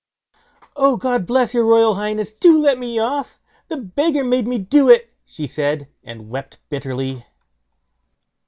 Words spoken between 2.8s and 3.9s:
off! The